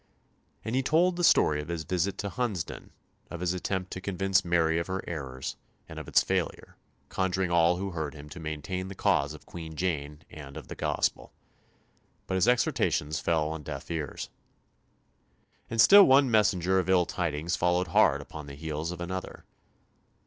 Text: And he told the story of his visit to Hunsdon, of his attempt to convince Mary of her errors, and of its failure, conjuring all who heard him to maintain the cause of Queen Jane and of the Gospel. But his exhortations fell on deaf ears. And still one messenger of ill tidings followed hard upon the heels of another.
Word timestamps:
And 0.65 0.73
he 0.75 0.81
told 0.81 1.15
the 1.15 1.23
story 1.23 1.61
of 1.61 1.67
his 1.67 1.83
visit 1.83 2.17
to 2.17 2.29
Hunsdon, 2.31 2.89
of 3.29 3.39
his 3.39 3.53
attempt 3.53 3.91
to 3.91 4.01
convince 4.01 4.43
Mary 4.43 4.79
of 4.79 4.87
her 4.87 5.03
errors, 5.07 5.57
and 5.87 5.99
of 5.99 6.07
its 6.07 6.23
failure, 6.23 6.75
conjuring 7.09 7.51
all 7.51 7.77
who 7.77 7.91
heard 7.91 8.15
him 8.15 8.27
to 8.29 8.39
maintain 8.39 8.87
the 8.87 8.95
cause 8.95 9.35
of 9.35 9.45
Queen 9.45 9.75
Jane 9.75 10.23
and 10.31 10.57
of 10.57 10.69
the 10.69 10.75
Gospel. 10.75 11.33
But 12.25 12.33
his 12.33 12.47
exhortations 12.47 13.19
fell 13.19 13.49
on 13.49 13.61
deaf 13.61 13.91
ears. 13.91 14.31
And 15.69 15.79
still 15.79 16.05
one 16.07 16.31
messenger 16.31 16.79
of 16.79 16.89
ill 16.89 17.05
tidings 17.05 17.55
followed 17.55 17.89
hard 17.89 18.21
upon 18.21 18.47
the 18.47 18.55
heels 18.55 18.91
of 18.91 19.01
another. 19.01 19.45